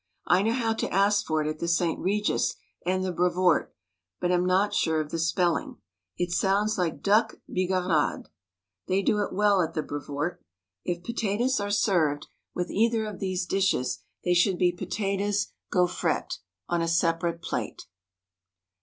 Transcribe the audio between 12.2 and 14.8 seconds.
THE STAG COOK BOOK with either of these dishes they should be